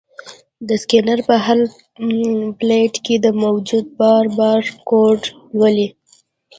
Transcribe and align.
دا 0.67 0.75
سکینر 0.83 1.19
په 1.29 1.35
هر 1.45 1.59
پلیټ 2.59 2.93
کې 3.05 3.15
د 3.25 3.27
موجود 3.43 3.85
بار 3.99 4.25
بارکوډ 4.39 5.21
لولي. 5.57 5.87